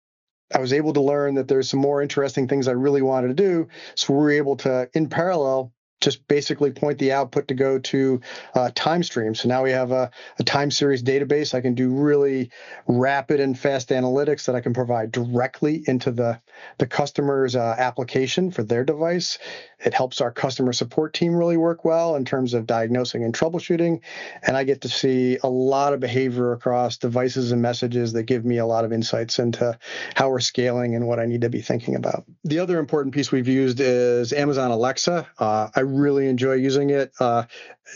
I 0.54 0.58
was 0.58 0.72
able 0.72 0.92
to 0.92 1.00
learn 1.00 1.34
that 1.36 1.48
there's 1.48 1.70
some 1.70 1.80
more 1.80 2.02
interesting 2.02 2.46
things 2.46 2.68
I 2.68 2.72
really 2.72 3.02
wanted 3.02 3.28
to 3.28 3.34
do. 3.34 3.68
So 3.94 4.12
we 4.12 4.18
were 4.18 4.30
able 4.32 4.56
to, 4.58 4.88
in 4.92 5.08
parallel, 5.08 5.72
just 6.02 6.26
basically 6.28 6.70
point 6.70 6.98
the 6.98 7.12
output 7.12 7.48
to 7.48 7.54
go 7.54 7.78
to 7.78 8.20
uh, 8.54 8.70
Timestream. 8.74 9.36
So 9.36 9.48
now 9.48 9.62
we 9.62 9.70
have 9.70 9.92
a, 9.92 10.10
a, 10.38 10.44
time 10.44 10.70
series 10.70 11.02
database. 11.02 11.54
I 11.54 11.60
can 11.60 11.74
do 11.74 11.90
really 11.90 12.50
rapid 12.86 13.40
and 13.40 13.58
fast 13.58 13.88
analytics 13.90 14.46
that 14.46 14.54
I 14.54 14.60
can 14.60 14.74
provide 14.74 15.12
directly 15.12 15.84
into 15.86 16.10
the, 16.10 16.40
the 16.78 16.86
customer's 16.86 17.56
uh, 17.56 17.76
application 17.78 18.50
for 18.50 18.62
their 18.62 18.84
device. 18.84 19.38
It 19.84 19.94
helps 19.94 20.20
our 20.20 20.30
customer 20.30 20.72
support 20.72 21.14
team 21.14 21.34
really 21.34 21.56
work 21.56 21.84
well 21.84 22.16
in 22.16 22.24
terms 22.24 22.54
of 22.54 22.66
diagnosing 22.66 23.24
and 23.24 23.34
troubleshooting. 23.34 24.00
And 24.46 24.56
I 24.56 24.64
get 24.64 24.82
to 24.82 24.88
see 24.88 25.38
a 25.42 25.48
lot 25.48 25.92
of 25.92 26.00
behavior 26.00 26.52
across 26.52 26.98
devices 26.98 27.52
and 27.52 27.62
messages 27.62 28.12
that 28.12 28.24
give 28.24 28.44
me 28.44 28.58
a 28.58 28.66
lot 28.66 28.84
of 28.84 28.92
insights 28.92 29.38
into 29.38 29.78
how 30.14 30.30
we're 30.30 30.40
scaling 30.40 30.94
and 30.94 31.06
what 31.06 31.18
I 31.18 31.26
need 31.26 31.42
to 31.42 31.48
be 31.48 31.60
thinking 31.60 31.94
about. 31.94 32.24
The 32.44 32.58
other 32.58 32.78
important 32.78 33.14
piece 33.14 33.32
we've 33.32 33.48
used 33.48 33.80
is 33.80 34.32
Amazon 34.32 34.70
Alexa. 34.70 35.26
Uh, 35.38 35.68
I 35.74 35.80
really 35.92 36.28
enjoy 36.28 36.54
using 36.54 36.90
it. 36.90 37.12
Uh, 37.20 37.44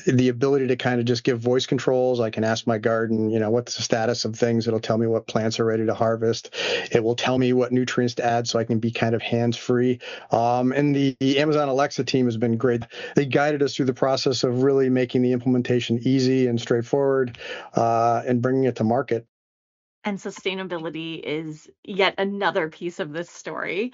the 0.07 0.29
ability 0.29 0.67
to 0.67 0.77
kind 0.77 1.01
of 1.01 1.07
just 1.07 1.25
give 1.25 1.39
voice 1.39 1.67
controls. 1.67 2.21
I 2.21 2.31
can 2.31 2.45
ask 2.45 2.67
my 2.67 2.79
garden, 2.79 3.31
you 3.31 3.39
know, 3.39 3.51
what's 3.51 3.77
the 3.77 3.83
status 3.83 4.25
of 4.25 4.37
things. 4.37 4.67
It'll 4.67 4.81
tell 4.81 4.99
me 4.99 5.07
what 5.07 5.27
plants 5.27 5.59
are 5.59 5.65
ready 5.65 5.87
to 5.87 5.95
harvest. 5.95 6.55
It 6.93 7.03
will 7.03 7.15
tell 7.15 7.39
me 7.39 7.53
what 7.53 7.73
nutrients 7.73 8.15
to 8.17 8.25
add 8.25 8.47
so 8.47 8.59
I 8.59 8.65
can 8.65 8.79
be 8.79 8.91
kind 8.91 9.15
of 9.15 9.23
hands 9.23 9.57
free. 9.57 10.01
Um, 10.31 10.73
and 10.73 10.95
the, 10.95 11.17
the, 11.21 11.39
Amazon 11.39 11.69
Alexa 11.69 12.05
team 12.05 12.27
has 12.27 12.37
been 12.37 12.57
great. 12.57 12.83
They 13.15 13.27
guided 13.27 13.63
us 13.63 13.77
through 13.77 13.87
the 13.87 13.95
process 13.95 14.45
of 14.45 14.63
really 14.63 14.89
making 14.91 15.23
the 15.23 15.33
implementation 15.33 16.01
easy 16.03 16.47
and 16.47 16.61
straightforward 16.61 17.39
uh, 17.75 18.23
and 18.27 18.43
bringing 18.43 18.65
it 18.65 18.77
to 18.77 18.85
market. 18.85 19.27
And 20.05 20.19
sustainability 20.19 21.21
is 21.21 21.69
yet 21.83 22.15
another 22.19 22.69
piece 22.69 23.01
of 23.01 23.13
this 23.13 23.29
story. 23.29 23.93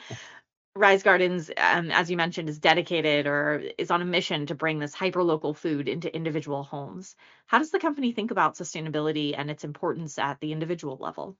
Rise 0.74 1.02
Gardens, 1.02 1.50
um, 1.58 1.90
as 1.90 2.10
you 2.10 2.16
mentioned, 2.16 2.48
is 2.48 2.58
dedicated 2.58 3.26
or 3.26 3.62
is 3.76 3.90
on 3.90 4.00
a 4.00 4.06
mission 4.06 4.46
to 4.46 4.54
bring 4.54 4.78
this 4.78 4.94
hyper-local 4.94 5.52
food 5.52 5.86
into 5.86 6.14
individual 6.14 6.62
homes. 6.62 7.14
How 7.46 7.58
does 7.58 7.70
the 7.70 7.78
company 7.78 8.12
think 8.12 8.30
about 8.30 8.54
sustainability 8.54 9.34
and 9.36 9.50
its 9.50 9.64
importance 9.64 10.18
at 10.18 10.40
the 10.40 10.50
individual 10.50 10.96
level? 10.98 11.36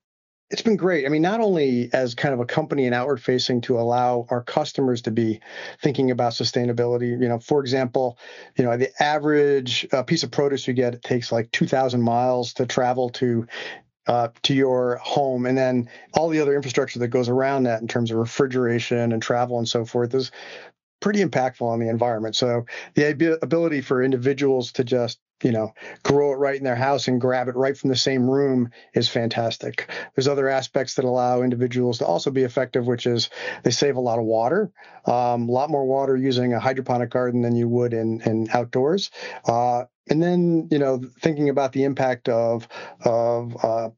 It's 0.50 0.60
been 0.60 0.76
great. 0.76 1.06
I 1.06 1.08
mean, 1.08 1.22
not 1.22 1.40
only 1.40 1.88
as 1.94 2.14
kind 2.14 2.34
of 2.34 2.40
a 2.40 2.44
company 2.44 2.84
and 2.84 2.94
outward 2.94 3.22
facing 3.22 3.62
to 3.62 3.78
allow 3.78 4.26
our 4.28 4.42
customers 4.42 5.00
to 5.02 5.10
be 5.10 5.40
thinking 5.80 6.10
about 6.10 6.34
sustainability. 6.34 7.18
You 7.18 7.28
know, 7.28 7.38
for 7.38 7.60
example, 7.60 8.18
you 8.58 8.64
know, 8.64 8.76
the 8.76 8.90
average 9.02 9.88
uh, 9.92 10.02
piece 10.02 10.24
of 10.24 10.30
produce 10.30 10.68
you 10.68 10.74
get 10.74 10.92
it 10.92 11.02
takes 11.02 11.32
like 11.32 11.50
2,000 11.52 12.02
miles 12.02 12.52
to 12.54 12.66
travel 12.66 13.08
to 13.10 13.46
uh, 14.06 14.28
to 14.42 14.54
your 14.54 14.96
home, 14.96 15.46
and 15.46 15.56
then 15.56 15.88
all 16.14 16.28
the 16.28 16.40
other 16.40 16.54
infrastructure 16.54 16.98
that 16.98 17.08
goes 17.08 17.28
around 17.28 17.64
that 17.64 17.80
in 17.80 17.88
terms 17.88 18.10
of 18.10 18.18
refrigeration 18.18 19.12
and 19.12 19.22
travel 19.22 19.58
and 19.58 19.68
so 19.68 19.84
forth 19.84 20.14
is 20.14 20.30
pretty 21.00 21.22
impactful 21.24 21.66
on 21.66 21.80
the 21.80 21.88
environment. 21.88 22.36
So 22.36 22.66
the 22.94 23.38
ability 23.42 23.80
for 23.80 24.02
individuals 24.02 24.72
to 24.72 24.84
just 24.84 25.18
you 25.42 25.52
know 25.52 25.72
grow 26.02 26.32
it 26.32 26.36
right 26.36 26.56
in 26.56 26.64
their 26.64 26.76
house 26.76 27.08
and 27.08 27.20
grab 27.20 27.48
it 27.48 27.56
right 27.56 27.76
from 27.76 27.90
the 27.90 27.96
same 27.96 28.28
room 28.28 28.70
is 28.94 29.08
fantastic. 29.08 29.90
There's 30.14 30.28
other 30.28 30.48
aspects 30.48 30.94
that 30.94 31.04
allow 31.04 31.42
individuals 31.42 31.98
to 31.98 32.06
also 32.06 32.30
be 32.30 32.42
effective, 32.42 32.86
which 32.86 33.06
is 33.06 33.30
they 33.62 33.70
save 33.70 33.96
a 33.96 34.00
lot 34.00 34.18
of 34.18 34.24
water, 34.24 34.70
um, 35.06 35.48
a 35.48 35.52
lot 35.52 35.70
more 35.70 35.84
water 35.84 36.16
using 36.16 36.52
a 36.52 36.60
hydroponic 36.60 37.10
garden 37.10 37.42
than 37.42 37.56
you 37.56 37.68
would 37.68 37.92
in 37.92 38.20
in 38.22 38.48
outdoors. 38.52 39.10
Uh, 39.46 39.84
and 40.10 40.22
then 40.22 40.68
you 40.70 40.78
know 40.78 41.00
thinking 41.20 41.48
about 41.48 41.72
the 41.72 41.84
impact 41.84 42.28
of 42.28 42.68
of 43.04 43.56
uh, 43.64 43.90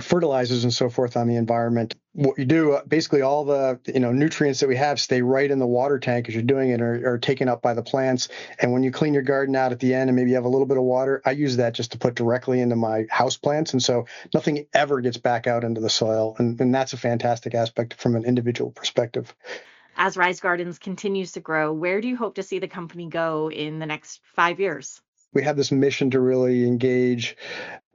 fertilizers 0.00 0.64
and 0.64 0.72
so 0.72 0.88
forth 0.88 1.16
on 1.16 1.26
the 1.26 1.36
environment. 1.36 1.94
What 2.12 2.38
you 2.38 2.44
do 2.44 2.72
uh, 2.72 2.84
basically 2.84 3.22
all 3.22 3.44
the 3.44 3.80
you 3.86 4.00
know 4.00 4.12
nutrients 4.12 4.60
that 4.60 4.68
we 4.68 4.76
have 4.76 5.00
stay 5.00 5.22
right 5.22 5.50
in 5.50 5.58
the 5.58 5.66
water 5.66 5.98
tank 5.98 6.28
as 6.28 6.34
you're 6.34 6.42
doing 6.42 6.70
it 6.70 6.80
or 6.80 7.14
are 7.14 7.18
taken 7.18 7.48
up 7.48 7.62
by 7.62 7.74
the 7.74 7.82
plants. 7.82 8.28
And 8.60 8.72
when 8.72 8.82
you 8.82 8.90
clean 8.90 9.14
your 9.14 9.22
garden 9.22 9.56
out 9.56 9.72
at 9.72 9.80
the 9.80 9.94
end 9.94 10.08
and 10.08 10.16
maybe 10.16 10.30
you 10.30 10.36
have 10.36 10.44
a 10.44 10.48
little 10.48 10.66
bit 10.66 10.76
of 10.76 10.82
water 10.82 11.22
i 11.24 11.30
use 11.30 11.56
that 11.56 11.74
just 11.74 11.92
to 11.92 11.98
put 11.98 12.14
directly 12.14 12.60
into 12.60 12.76
my 12.76 13.06
house 13.10 13.36
plants. 13.36 13.72
And 13.72 13.82
so 13.82 14.06
nothing 14.32 14.66
ever 14.72 15.00
gets 15.00 15.16
back 15.16 15.46
out 15.46 15.64
into 15.64 15.80
the 15.80 15.90
soil. 15.90 16.36
And, 16.38 16.60
and 16.60 16.74
that's 16.74 16.92
a 16.92 16.96
fantastic 16.96 17.54
aspect 17.54 17.94
from 17.94 18.16
an 18.16 18.24
individual 18.24 18.70
perspective. 18.70 19.34
As 19.96 20.16
rise 20.16 20.40
gardens 20.40 20.78
continues 20.78 21.32
to 21.32 21.40
grow 21.40 21.72
where 21.72 22.00
do 22.00 22.08
you 22.08 22.16
hope 22.16 22.36
to 22.36 22.42
see 22.42 22.60
the 22.60 22.68
company 22.68 23.08
go 23.08 23.50
in 23.50 23.80
the 23.80 23.86
next 23.86 24.20
five 24.36 24.60
years? 24.60 25.00
We 25.32 25.42
have 25.42 25.56
this 25.56 25.72
mission 25.72 26.12
to 26.12 26.20
really 26.20 26.66
engage 26.66 27.36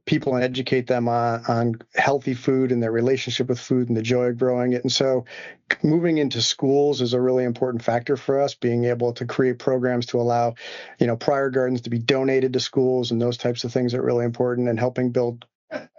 people 0.05 0.35
and 0.35 0.43
educate 0.43 0.87
them 0.87 1.07
on, 1.07 1.43
on 1.47 1.75
healthy 1.95 2.33
food 2.33 2.71
and 2.71 2.83
their 2.83 2.91
relationship 2.91 3.47
with 3.47 3.59
food 3.59 3.87
and 3.87 3.95
the 3.95 4.01
joy 4.01 4.25
of 4.25 4.37
growing 4.37 4.73
it. 4.73 4.83
And 4.83 4.91
so 4.91 5.25
moving 5.81 6.17
into 6.17 6.41
schools 6.41 7.01
is 7.01 7.13
a 7.13 7.21
really 7.21 7.45
important 7.45 7.83
factor 7.83 8.17
for 8.17 8.39
us, 8.41 8.53
being 8.53 8.85
able 8.85 9.13
to 9.13 9.25
create 9.25 9.59
programs 9.59 10.05
to 10.07 10.19
allow, 10.19 10.55
you 10.99 11.07
know, 11.07 11.15
prior 11.15 11.49
gardens 11.49 11.81
to 11.81 11.89
be 11.89 11.99
donated 11.99 12.53
to 12.53 12.59
schools 12.59 13.11
and 13.11 13.21
those 13.21 13.37
types 13.37 13.63
of 13.63 13.71
things 13.71 13.93
are 13.93 14.03
really 14.03 14.25
important 14.25 14.67
and 14.67 14.79
helping 14.79 15.11
build 15.11 15.45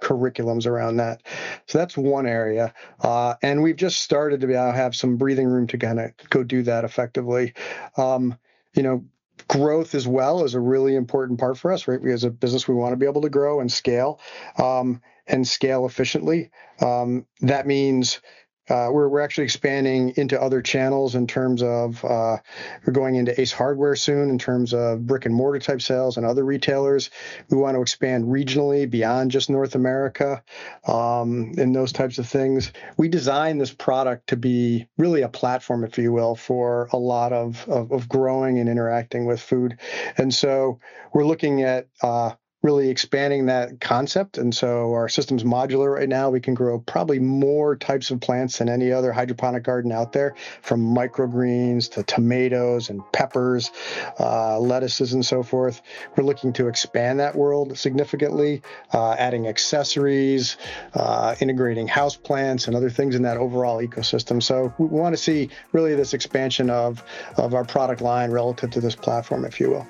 curriculums 0.03 0.67
around 0.67 0.99
that. 0.99 1.23
So 1.67 1.79
that's 1.79 1.97
one 1.97 2.27
area. 2.27 2.75
Uh, 3.01 3.35
and 3.43 3.63
we've 3.63 3.77
just 3.77 4.01
started 4.01 4.41
to 4.43 4.49
have 4.49 4.95
some 4.95 5.17
breathing 5.17 5.47
room 5.47 5.67
to 5.69 5.79
kind 5.79 5.99
of 5.99 6.13
go 6.31 6.45
do 6.45 6.63
that 6.65 6.85
effectively. 6.85 7.55
Um, 7.97 8.39
you 8.75 8.83
know, 8.83 9.05
growth 9.49 9.95
as 9.95 10.07
well 10.07 10.45
is 10.45 10.55
a 10.55 10.61
really 10.61 10.95
important 10.95 11.39
part 11.39 11.59
for 11.59 11.73
us, 11.73 11.87
right? 11.87 12.01
We, 12.01 12.13
as 12.13 12.25
a 12.25 12.31
business, 12.31 12.69
we 12.69 12.75
want 12.75 12.93
to 12.93 12.97
be 12.97 13.07
able 13.07 13.23
to 13.23 13.31
grow 13.31 13.61
and 13.61 13.71
scale 13.71 14.21
um, 14.59 15.01
and 15.27 15.47
scale 15.47 15.87
efficiently. 15.87 16.51
Um, 16.81 17.27
that 17.41 17.67
means 17.67 18.21
uh, 18.69 18.89
we're, 18.91 19.09
we're 19.09 19.21
actually 19.21 19.45
expanding 19.45 20.15
into 20.17 20.41
other 20.41 20.63
channels 20.63 21.15
in 21.15 21.27
terms 21.27 21.63
of 21.63 22.03
uh, 22.05 22.39
we're 22.87 22.93
going 22.93 23.17
into 23.17 23.39
Ace 23.39 23.53
Hardware 23.53 23.97
soon 23.97 24.31
in 24.31 24.39
terms 24.39 24.73
of 24.73 25.07
brick 25.07 25.27
and 25.27 25.35
mortar 25.35 25.59
type 25.59 25.83
sales 25.83 26.17
and 26.17 26.25
other 26.25 26.45
retailers. 26.45 27.11
We 27.51 27.59
want 27.59 27.77
to 27.77 27.83
expand 27.83 28.25
regionally 28.25 28.89
beyond 28.89 29.31
just 29.31 29.51
North 29.51 29.75
America 29.75 30.43
um, 30.87 31.53
and 31.59 31.75
those 31.75 31.93
types 31.93 32.19
of 32.19 32.29
things. 32.29 32.73
We 32.97 33.09
designed 33.09 33.61
this 33.61 33.73
product 33.73 34.29
to 34.29 34.37
be 34.37 34.89
really 34.97 35.23
a 35.23 35.29
platform, 35.29 35.85
if 35.85 35.99
you 35.99 36.13
will, 36.13 36.35
for 36.35 36.89
a 36.93 36.97
lot 36.97 37.33
of, 37.33 37.69
of, 37.69 37.93
of 37.93 38.09
growing 38.09 38.59
and 38.59 38.69
interacting 38.69 39.27
with 39.27 39.41
food. 39.41 39.79
And 40.17 40.33
so 40.33 40.81
we're 41.13 41.27
looking 41.27 41.63
at 41.63 41.89
uh, 42.03 42.33
really 42.65 42.89
expanding 42.89 43.45
that 43.47 43.79
concept. 43.79 44.39
And 44.39 44.55
so 44.55 44.95
our 44.95 45.09
system's 45.09 45.45
modular 45.45 45.95
right 45.95 46.09
now. 46.09 46.31
We 46.31 46.41
can 46.41 46.55
grow 46.55 46.79
probably 46.79 47.19
more 47.19 47.77
types 47.77 48.11
of 48.11 48.21
plants 48.23 48.59
than 48.59 48.71
any 48.71 48.91
other 48.91 49.13
hydroponic 49.13 49.63
garden 49.63 49.93
out 49.93 50.13
there, 50.13 50.35
from 50.63 50.81
microgreens 50.81 51.91
to 51.93 52.03
tomatoes 52.03 52.89
and 52.89 53.03
peppers, 53.13 53.71
uh, 54.19 54.59
lettuces, 54.59 55.13
and 55.13 55.25
so 55.25 55.43
forth. 55.43 55.83
We're 56.17 56.25
looking 56.25 56.55
to 56.55 56.69
expand 56.69 57.21
that 57.21 57.37
world 57.37 57.77
significantly, 57.77 58.63
uh, 58.95 59.13
adding 59.13 59.47
accessories, 59.47 60.57
uh, 60.95 61.35
integrating 61.41 61.87
house 61.87 62.17
plants, 62.17 62.67
and 62.67 62.75
other 62.75 62.89
things 62.89 63.15
in 63.15 63.23
that 63.23 63.37
overall 63.37 63.83
ecosystem. 63.83 64.43
So 64.43 64.73
we 64.79 64.87
want 64.87 65.15
to 65.15 65.23
see 65.23 65.51
really 65.73 65.95
this 65.95 66.15
expansion 66.15 66.71
of, 66.71 67.05
of 67.37 67.53
our 67.53 67.65
product 67.65 68.01
line 68.01 68.31
relative 68.31 68.71
to 68.71 68.81
this 68.81 68.97
platform, 68.97 69.45
if 69.45 69.61
you 69.61 69.69
will. 69.69 69.87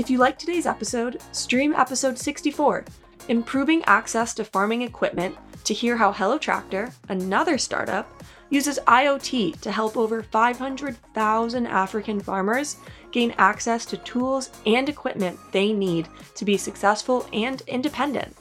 If 0.00 0.08
you 0.08 0.16
like 0.16 0.38
today's 0.38 0.64
episode, 0.64 1.20
stream 1.32 1.74
episode 1.74 2.16
64, 2.18 2.86
Improving 3.28 3.84
Access 3.84 4.32
to 4.32 4.46
Farming 4.46 4.80
Equipment, 4.80 5.36
to 5.64 5.74
hear 5.74 5.94
how 5.94 6.10
Hello 6.10 6.38
Tractor, 6.38 6.90
another 7.10 7.58
startup, 7.58 8.10
uses 8.48 8.78
IoT 8.86 9.60
to 9.60 9.70
help 9.70 9.98
over 9.98 10.22
500,000 10.22 11.66
African 11.66 12.18
farmers 12.18 12.78
gain 13.12 13.34
access 13.36 13.84
to 13.84 13.98
tools 13.98 14.48
and 14.64 14.88
equipment 14.88 15.38
they 15.52 15.70
need 15.70 16.08
to 16.34 16.46
be 16.46 16.56
successful 16.56 17.28
and 17.34 17.60
independent. 17.66 18.34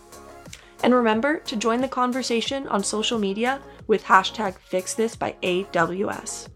And 0.82 0.96
remember 0.96 1.40
to 1.40 1.58
join 1.58 1.82
the 1.82 1.90
conversation 1.90 2.70
on 2.70 2.86
social 2.86 3.20
media 3.20 3.60
with 3.86 4.06
hashtag 4.06 4.56
FixThis 4.72 5.20
by 5.20 5.36
AWS. 5.44 6.48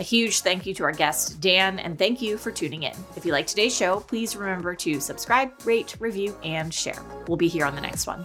A 0.00 0.02
huge 0.02 0.40
thank 0.40 0.64
you 0.64 0.72
to 0.76 0.84
our 0.84 0.92
guest, 0.92 1.42
Dan, 1.42 1.78
and 1.78 1.98
thank 1.98 2.22
you 2.22 2.38
for 2.38 2.50
tuning 2.50 2.84
in. 2.84 2.94
If 3.16 3.26
you 3.26 3.32
like 3.32 3.46
today's 3.46 3.76
show, 3.76 4.00
please 4.00 4.34
remember 4.34 4.74
to 4.76 4.98
subscribe, 4.98 5.50
rate, 5.66 5.94
review, 6.00 6.34
and 6.42 6.72
share. 6.72 7.02
We'll 7.28 7.36
be 7.36 7.48
here 7.48 7.66
on 7.66 7.74
the 7.74 7.82
next 7.82 8.06
one. 8.06 8.24